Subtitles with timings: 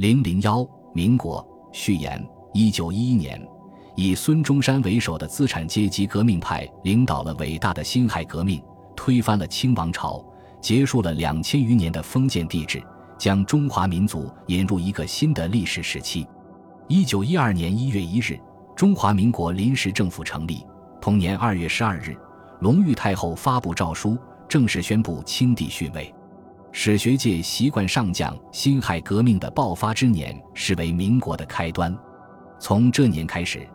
[0.00, 2.26] 零零幺，民国序言。
[2.54, 3.38] 一九一一年，
[3.94, 8.62] 以孙中山为首的资产阶级革命派领导了伟大的辛亥革命，
[8.96, 10.24] 推翻了清王朝，
[10.58, 12.82] 结束了两千余年的封建帝制，
[13.18, 16.26] 将中华民族引入一个新的历史时期。
[16.88, 18.40] 一九一二年一月一日，
[18.74, 20.64] 中华民国临时政府成立。
[20.98, 22.16] 同年二月十二日，
[22.60, 24.16] 隆裕太后发布诏书，
[24.48, 26.10] 正式宣布清帝逊位。
[26.72, 31.96] 史学界习惯上将辛亥革命的爆发之年视为民国的开端。
[32.60, 33.66] 从这年开始，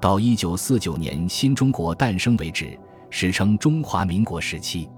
[0.00, 4.88] 到一九四九年新中国诞生为止，史称中华民国时期。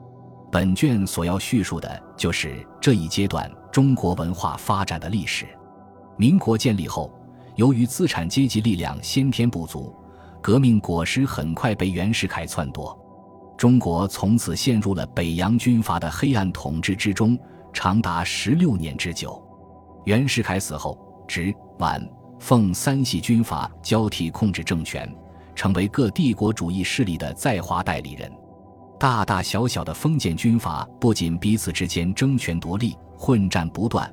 [0.51, 5.47] 本卷所要叙述的就是这一阶段中国文化发展的历史。
[6.17, 7.13] 民国建立后，
[7.57, 9.95] 由于资产阶级力量先天不足。
[10.41, 12.97] 革命果实很快被袁世凯篡夺，
[13.57, 17.39] 中国从此陷入了北洋军阀的黑暗统治之中，
[17.73, 19.41] 长达十六年之久。
[20.05, 22.07] 袁世凯死后，直、皖、
[22.39, 25.09] 奉三系军阀交替控制政权，
[25.55, 28.31] 成为各帝国主义势力的在华代理人。
[28.99, 34.13] 大大小小的封建军阀不仅彼此之间争权夺利、混战不断，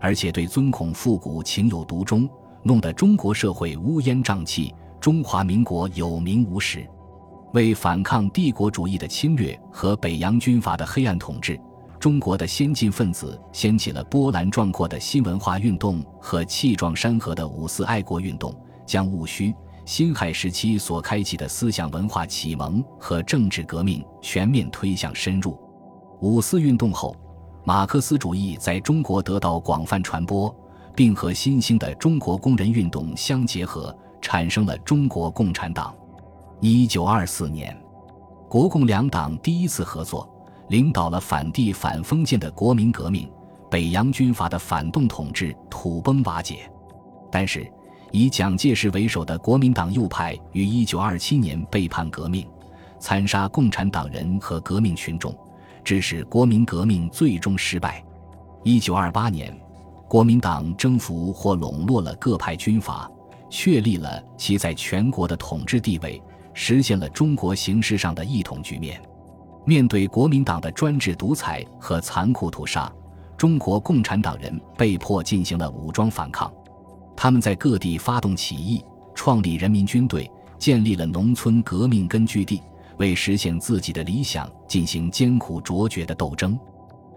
[0.00, 2.28] 而且对尊孔复古情有独钟，
[2.62, 4.74] 弄得中国社会乌烟瘴气。
[5.00, 6.88] 中华民国有名无实，
[7.52, 11.60] 为反抗帝国主义的侵略和北洋军阀的黑暗统治，
[11.98, 18.54] 中国的先进分子掀起了波澜壮阔的新文化运动和气壮山河的五四爱国运动，
[18.86, 25.58] 将戊戌、辛亥时期所开启的思想文化启蒙和政治革命全面推向深入。
[26.20, 27.14] 五四运动后，
[27.64, 30.54] 马克思主义在中国得到广泛传播，
[30.96, 33.94] 并和新兴的中国工人运动相结合。
[34.24, 35.92] 产生了中国共产党。
[36.64, 37.76] 一九二四年，
[38.48, 40.32] 国共两党第一次合作，
[40.68, 43.28] 领导了反帝反封建的国民革命，
[43.68, 46.70] 北洋军阀的反动统治土崩瓦解。
[47.32, 47.68] 但是，
[48.12, 52.46] 以蒋介石为首的国民党右派于一九二七年背叛革命，
[53.00, 55.36] 残杀共产党人和革命群众，
[55.82, 58.04] 致使国民革命最终失败。
[58.62, 59.52] 一九二八年，
[60.06, 63.10] 国民党征服或笼络了各派军阀。
[63.54, 66.22] 确立了其在全国的统治地位，
[66.54, 69.00] 实现了中国形势上的一统局面。
[69.64, 72.92] 面对国民党的专制独裁和残酷屠杀，
[73.36, 76.52] 中国共产党人被迫进行了武装反抗。
[77.16, 82.60] 他们在各地发动起义，创立人民军队，建立了农村革命根据地，
[82.96, 86.58] 为实现自己的理想进行艰苦卓绝的斗争。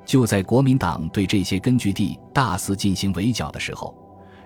[0.05, 3.95] 就在国民党对这些根据地大肆进行围剿的时候，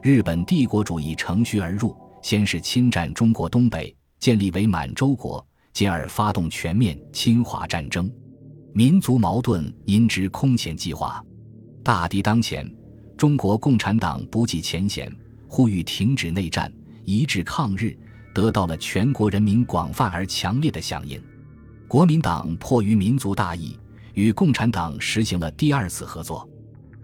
[0.02, 8.12] 日本帝国主义乘虚而入，先是侵占中国东北，建立为满洲国，进而发动全面侵华战争，
[8.74, 11.24] 民族矛盾因之空前激化。
[11.84, 12.70] 大敌当前，
[13.18, 15.12] 中国共产党不计前嫌，
[15.48, 16.72] 呼吁停止内战，
[17.06, 17.98] 一致抗日，
[18.34, 21.22] 得到了全国人民广泛而强烈的响应。
[21.88, 23.80] 国民党迫于民族大义，
[24.14, 26.48] 与共产党实行了第二次合作，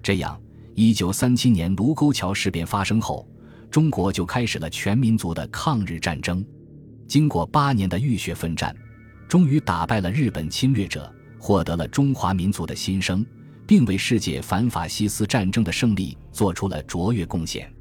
[0.04, 0.40] 这样。
[0.78, 3.26] 一九三七年卢沟桥事变发生后，
[3.72, 6.46] 中国就开始了全民族的抗日战争。
[7.08, 8.76] 经过八年的浴血奋战，
[9.28, 13.26] 终于打败了日本侵略者，获得了中华民族的新生，
[13.68, 17.72] 并为世界反法西斯战争的胜利做出了卓越贡献。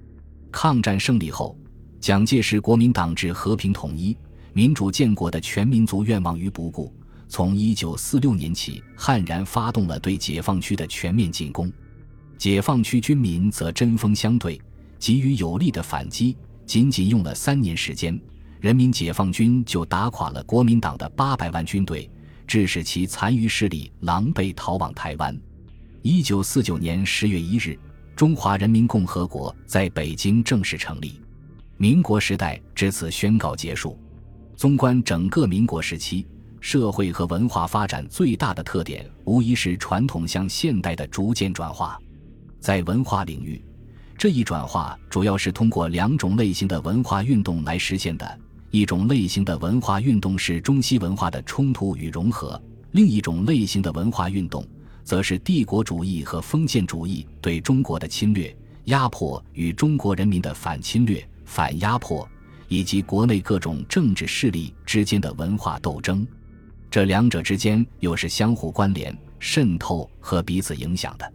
[0.53, 1.59] 抗战胜利后，
[2.01, 4.17] 蒋介石国民党置和平统一、
[4.53, 6.93] 民主建国的全民族愿望于不顾，
[7.29, 11.73] 从一九四六年起悍然发动了对解放区的全面进攻。
[12.37, 14.61] 解放区军民则针锋相对，
[14.99, 16.37] 给予有力的反击。
[16.67, 18.19] 仅仅用了三年时间，
[18.65, 22.11] 人民解放军就打垮了国民党的八百万军队，
[22.47, 25.39] 致使其残余势力狼狈逃往台湾。
[26.01, 27.79] 一九四九年十月一日，
[28.17, 31.21] 中华人民共和国在北京正式成立，
[31.77, 33.99] 民国时代至此宣告结束。
[34.57, 36.27] 纵观整个民国时期，
[36.59, 42.01] 社会和文化发展最大的特点，无疑是传统向现代的逐渐转化。
[42.61, 43.63] 在文化领域，
[44.17, 48.41] 这一转化主要是通过两种类型的文化运动来实现的。
[48.75, 52.61] 一种类型的文化运动是中西文化的冲突与融合，
[52.91, 54.67] 另一种类型的文化运动
[55.05, 58.53] 则是帝国主义和封建主义对中国的侵略、
[58.87, 62.29] 压迫与中国人民的反侵略、反压迫，
[62.67, 66.27] 以及国内各种政治势力之间的文化斗争。
[66.91, 71.33] 这两者之间又是相互关联、渗透和彼此影响的。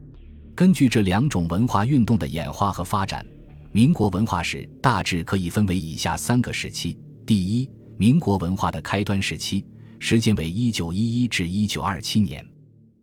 [0.53, 3.25] 根据这两种文化运动的演化和发展，
[3.71, 6.97] 民国文化史大致可以分为以下三个时期：
[7.29, 9.63] 第一，民国文化的开端时期，
[9.99, 12.43] 时间为一九一一至一九二七年。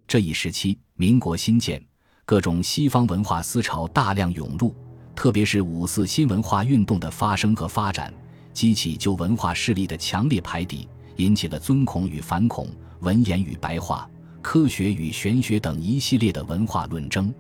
[0.05, 1.81] 这一时期，民国新建，
[2.25, 4.75] 各种西方文化思潮大量涌入，
[5.15, 8.13] 特别是五四新文化运动的发生和发展，
[8.53, 10.89] 激起旧文化势力的强烈排敌，
[11.19, 12.67] 引起了尊孔与反孔、
[13.03, 14.11] 文言与白话、
[14.43, 17.33] 科学与玄学等一系列的文化论争。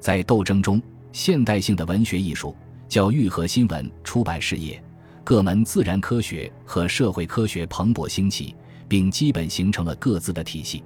[0.00, 0.80] 在斗争中，
[1.12, 2.56] 现代性的文学艺术、
[2.88, 4.82] 教育和新闻出版事业、
[5.24, 8.54] 各门自然科学和社会科学蓬勃兴起，
[8.88, 10.82] 并基本形成了各自的体系。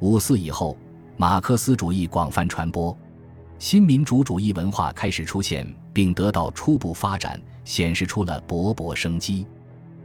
[0.00, 0.76] 五四以后，
[1.16, 2.96] 马克思主义广泛传播。
[3.58, 9.46] 新民主主义文化开始出现，并得到初步发展，显示出了勃勃生机。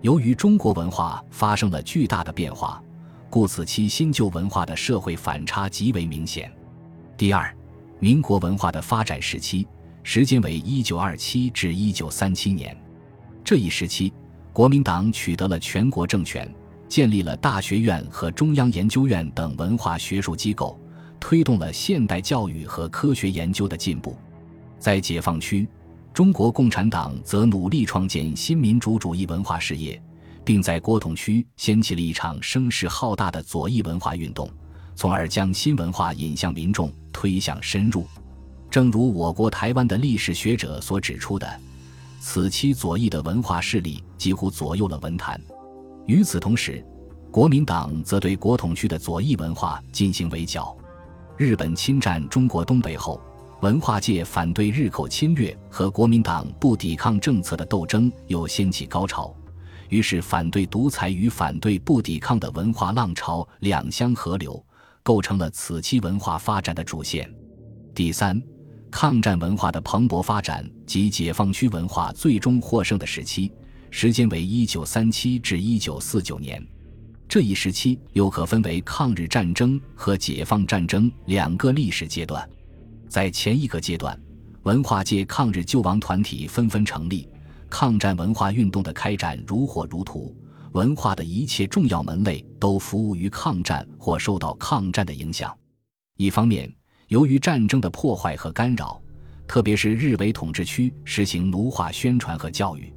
[0.02, 2.82] 由于中国文化发生了巨大的变化，
[3.30, 6.52] 故此期新旧文化的社会反差极为明显。
[7.16, 7.56] 第二，
[8.00, 9.68] 民国文化的发展时期，
[10.04, 12.76] 时间为一九二七至一九三七年。
[13.54, 14.12] 这一时期，
[14.52, 16.52] 国民党取得了全国政权，
[16.90, 20.76] 建立了大学院和中央研究院等文化学术机构。
[21.20, 24.18] 推动了现代教育和科学研究的进步，
[24.80, 25.68] 在解放区，
[26.16, 30.02] 中国共产党则努力创建新民主主义文化事业，
[30.44, 34.50] 并在国统区掀起了一场声势浩大的左翼文化运动，
[34.96, 38.04] 从而将新文化引向民众，推向深入。
[38.72, 41.48] 正如我国台湾的历史学者所指出的，
[42.26, 45.40] 此期左翼的文化势力几乎左右了文坛。
[46.06, 46.82] 与此同时，
[47.30, 50.74] 国民党则对国统区的左翼文化进行围剿。
[51.36, 53.22] 日本侵占中国东北后，
[53.60, 59.36] 文化界反对日寇侵略和国民党不抵抗政策的斗争又掀起高潮，
[59.90, 64.66] 于是反对独裁与反对不抵抗的文化浪潮两相合流，
[65.04, 67.30] 构成了此期文化发展的主线。
[67.94, 68.42] 第三，
[68.96, 73.52] 抗战文化的蓬勃发展及解放区文化最终获胜的时期，
[73.90, 76.64] 时间为一九三七至一九四九年。
[77.28, 82.48] 这一时期又可分为抗日战争和解放战争两个历史阶段。
[83.10, 84.18] 在前一个阶段，
[84.62, 87.28] 文化界抗日救亡团体纷纷成立，
[87.72, 90.32] 抗战文化运动的开展如火如荼，
[90.74, 95.52] 文化的一切重要门类都服务于抗战或受到抗战的影响。
[96.16, 96.72] 一方面，
[97.14, 99.00] 由于战争的破坏和干扰，
[99.48, 102.92] 特别是日伪统治区实行奴化宣传和教育，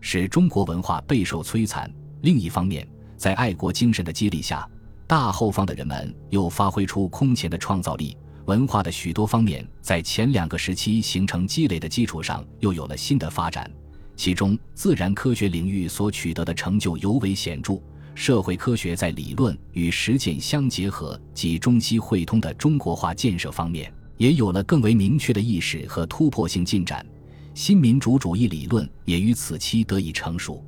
[0.00, 1.90] 使中国文化备受摧残；
[2.22, 4.64] 另一方面，在爱国精神的激励下，
[5.08, 8.16] 大后方的人们又发挥出空前的创造力。
[8.44, 13.68] 文化的许多方面在前两个时期形成积累的基础上，又有了新的发展。
[14.14, 17.74] 其中，自然科学领域所取得的成就尤为显著；
[18.18, 27.06] 社会科学在理论与实践相结合及中西汇通的中国化建设方面，也有了更为明确的意识和突破性进展。
[27.54, 30.64] 新民主主义理论也于此期得以成熟。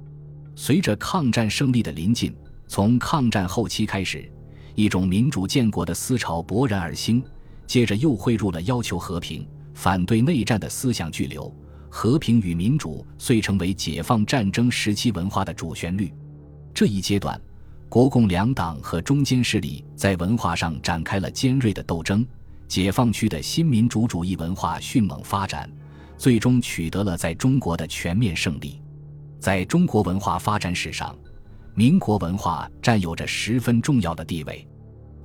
[0.54, 2.32] 随着抗战胜利的临近，
[2.68, 4.30] 从抗战后期开始，
[4.76, 7.20] 一种民主建国的思潮勃然而兴，
[7.66, 9.44] 接着又汇入了要求和平、
[9.74, 11.52] 反对内战的思想巨流。
[11.88, 16.14] 和平与民主遂成为解放战争时期文化的主旋律。
[16.72, 17.40] 这一阶段，
[17.88, 22.26] 国共两党和中间势力在文化上展开了尖锐的斗争。
[22.68, 25.68] 解放区的新民主主义文化迅猛发展，
[26.16, 28.80] 最终取得了在中国的全面胜利。
[29.40, 31.16] 在中国文化发展史上，
[31.74, 34.64] 民国文化占有着十分重要的地位。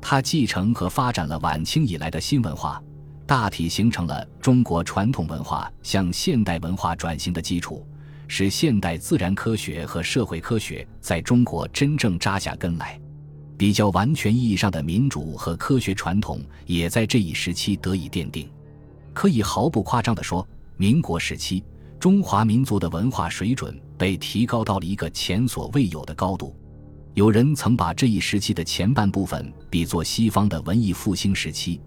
[0.02, 2.82] 它继承和发展了晚清以来的新文化，
[3.28, 7.86] 大体形成了中国传统文化向现代文化转型的基础，
[8.28, 13.00] 使现代自然科学和社会科学在中国真正扎下根来。
[13.58, 18.50] 比较完全意义上的民主和科学传统也在这一时期得以奠定。
[19.14, 20.48] 可以毫不夸张地说，
[20.78, 21.64] 民国时期。
[21.98, 26.56] 中华民族的文化水准被提高到了一个前所未有的高度。
[27.14, 31.80] 有人曾把这一时期的前半部分比作西方的文艺复兴时期，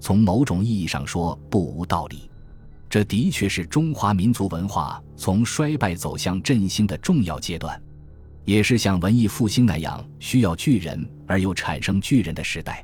[0.00, 2.30] 从某种意义上说不无道理。
[2.96, 7.78] 这的确是中华民族文化从衰败走向振兴的重要阶段，
[8.46, 12.82] 也是像文艺复兴那样需要巨人而又产生巨人的时代。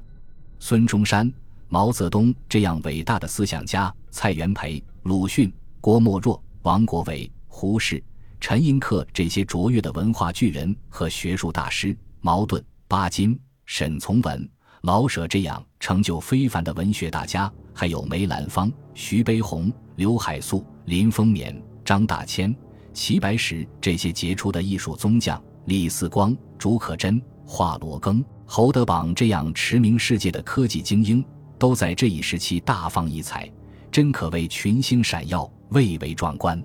[0.59, 1.33] 孙中山、
[1.71, 5.50] 毛泽东这样伟大的思想家，蔡元培、鲁迅、
[5.81, 6.38] 郭沫若。
[6.61, 8.04] 王国维、胡适、
[8.38, 14.47] 陈寅恪这些卓越的文化巨人和学术大师，茅盾、巴金、沈从文、
[14.83, 22.55] 老舍这样成就非凡的文学大家，还有梅兰芳、徐悲鸿、刘海粟、林风眠、张大千、
[22.93, 31.25] 齐白石这些杰出的艺术宗匠，李四光、竺可桢、华罗庚、侯德榜这样驰名世界的科技精英，
[31.59, 33.51] 都在这一时期大放异彩，
[33.91, 35.51] 真可谓群星闪耀。
[35.73, 36.63] 蔚为壮观，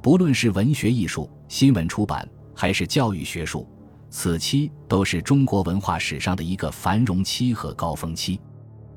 [0.00, 3.68] 不论是文学艺术、新闻出版，还是教育学术，
[4.08, 8.40] 此期都是中国文化史上的一个繁荣期和高峰期。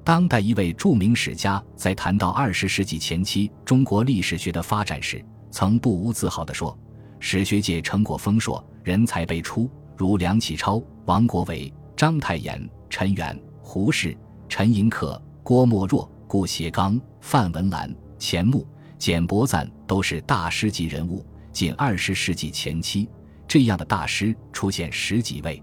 [0.04, 6.78] 当代一位著名史家在谈到二十世纪前期中国历史学的发展时，曾不无自豪地说
[7.20, 14.18] ：“史学界成果丰硕，人才辈出，如梁启超、王国维、章太炎、陈元、胡适、
[14.50, 18.68] 陈寅恪、郭沫若、顾颉刚、范文澜、钱穆、
[18.98, 21.24] 简伯赞，都是大师级人物。
[21.52, 23.08] 仅二十世纪前期，
[23.48, 25.62] 这样的大师出现十几位。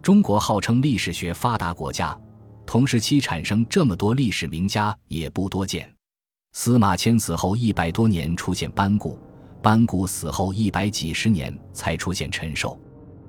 [0.00, 2.16] 中国号称历史学发达国家，
[2.64, 5.92] 同时期产生这么多历史名家也不多见。
[6.52, 9.18] 司马迁死后一百多年出现班固，
[9.62, 12.78] 班固死后一百几十年才出现陈寿。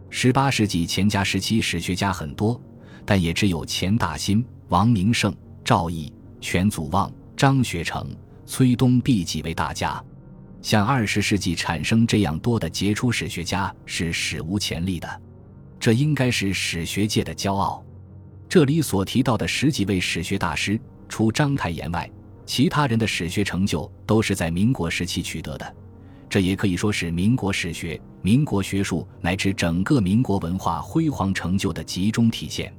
[0.10, 2.62] 十八世纪钱家时期史学家很多，
[3.06, 8.16] 但也只有钱大新、王明胜、赵翼、全祖望、张学成。
[8.46, 10.04] 崔东壁几位大家，
[10.62, 15.22] 像二十世纪产生这样多的杰出史学家是史无前例的，
[15.80, 17.82] 这应该是史学界的骄傲。
[18.54, 20.80] 这里所提到的十几位史学大师，
[21.10, 22.08] 除章太炎外，
[22.46, 25.76] 其他人的史学成就都是在民国时期取得的，
[26.30, 32.72] 这也可以说是民国史学、民国学术乃至整个民国文化辉煌成就的集中体现。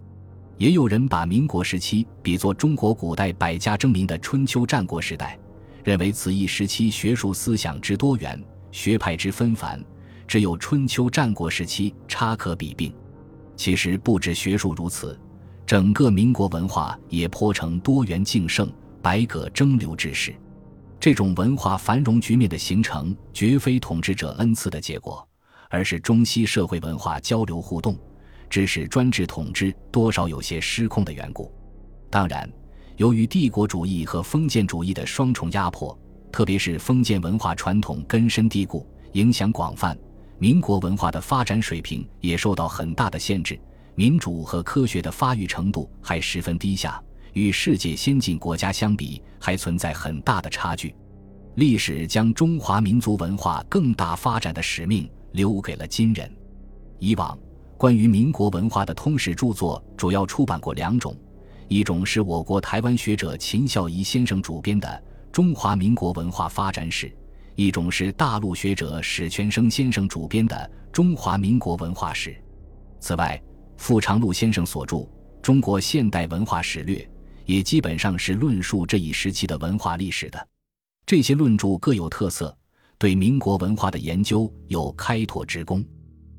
[0.59, 5.37] 也有人把民国时期比作中国古代百家争鸣的春秋战国时代。
[5.83, 8.41] 认为此一时期学术思想之多元，
[8.71, 9.85] 学派之纷繁，
[10.25, 12.95] 只有春秋战国时期差可比并。
[13.57, 15.19] 其实不止学术如此，
[15.75, 20.33] 整个民国文化也颇成多元竞盛、百舸争流之势。
[21.01, 25.29] 这种文化繁荣局面的形成，绝非统治者恩赐的结果，
[25.69, 27.99] 而是中西社会文化交流互动，
[28.49, 31.53] 致使专制统治多少有些失控的缘故。
[32.09, 32.49] 当然。
[32.97, 35.99] 由于帝国主义和封建主义的双重压迫，
[36.31, 39.99] 特别是封建文化传统根深蒂固、影响广泛，
[40.39, 43.59] 民国文化的发展水平也受到很大的限制，
[43.97, 47.01] 民主和科学的发育程度还十分低下，
[47.33, 50.95] 与世界先进国家相比还存在很大的差距。
[51.55, 56.29] 历史将中华民族文化更大发展的使命留给了今人。
[56.99, 57.39] 以往
[57.77, 61.17] 关于民国文化的通史著作主要出版过两种。
[61.69, 64.89] 一种是我国台湾学者秦孝仪先生主编的
[65.31, 67.09] 《中华民国文化发展史》，
[67.55, 70.55] 一种是大陆学者史全生先生主编的
[70.93, 72.31] 《中华民国文化史》。
[73.01, 73.41] 此外，
[73.77, 74.97] 傅长禄先生所著
[75.43, 76.97] 《中国现代文化史略》
[77.45, 80.49] 也基本上是论述这一时期的文化历史的。
[81.07, 82.57] 这些论著各有特色，
[82.99, 85.85] 对民国文化的研究有开拓之功。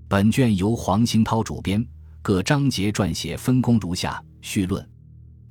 [0.08, 1.86] 本卷由黄兴涛主编，
[2.22, 4.88] 各章节撰写分工如下：序论。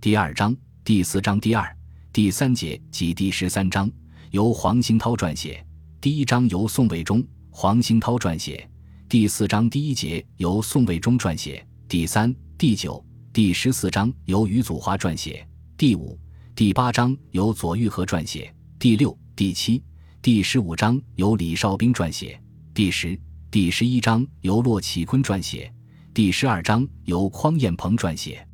[0.01, 1.77] 第二章、第四章第二、
[2.13, 3.91] 第三节及第十三章
[4.31, 5.65] 由黄兴涛撰写。
[6.01, 8.69] 第一章由宋卫忠、黄兴涛撰写。
[9.09, 11.65] 第四章第一节由宋卫忠撰写。
[11.87, 15.47] 第三、第九、第十四章由余祖华撰写。
[15.77, 16.19] 第五、
[16.57, 18.53] 第八章由左玉和撰写。
[18.79, 19.83] 第六、第七、
[20.23, 22.41] 第十五章由李少斌撰写。
[22.73, 23.19] 第十、
[23.51, 25.71] 第十一章由骆启坤撰写。
[26.15, 28.45] 第十二章由匡彦鹏撰写。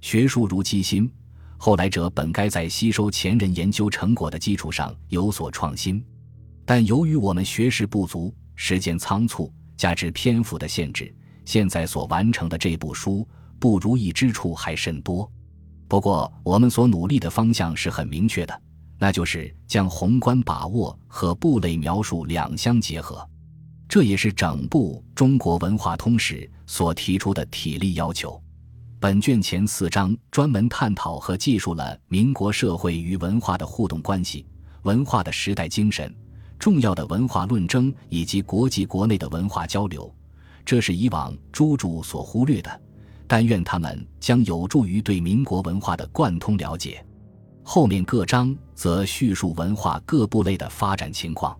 [0.00, 1.08] 学术如机心，
[1.58, 6.02] 后来者本该在吸收前人研究成果的基础上有所创新，
[6.64, 11.14] 但由于我们学识不足、时间仓促，加之篇幅的限制，
[11.50, 13.26] 现在所完成的这部书
[13.58, 15.28] 不如意之处还甚多。
[15.88, 18.62] 不过，我们所努力的方向是很明确的，
[19.00, 23.28] 那就是将宏观把握和部类描述两相结合，
[23.88, 26.36] 这也是整部《中国文化通史》
[26.68, 28.40] 所提出的体力要求。
[29.00, 34.46] 本卷前四章专门探讨和记述了民国社会与文化的互动关系、
[34.82, 36.14] 文化的时代精神、
[36.60, 40.14] 重要的文化论争以及国际国内的文化交流。
[40.64, 42.80] 这是以往诸著所忽略的，
[43.26, 47.04] 但愿他们将有助于对民国文化的贯通了解。
[47.62, 51.56] 后面各章则叙述文化各部类的发展情况，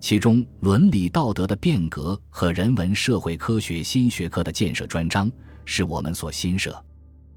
[0.00, 5.30] 其中伦理道德的变革和人文社会科学新学科的建设专章。
[5.64, 6.76] 是我们所新设，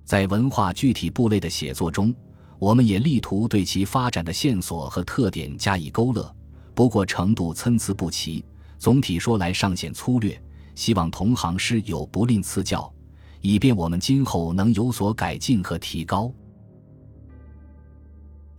[0.03, 2.13] 在文化具体部类的写作中，
[2.57, 6.35] 我们也力图对其发展的线索和特点加以勾勒，
[6.73, 8.43] 不过程度参差不齐，
[8.79, 10.41] 总体说来尚显粗略，
[10.75, 12.93] 希望同行师友不吝赐教，
[13.41, 16.31] 以便我们今后能有所改进和提高。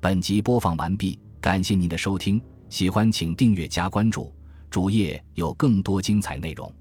[0.01, 4.33] 本集播放完毕，感谢您的收听，喜欢请订阅加关注，
[4.71, 6.73] 主页有更多精彩内容。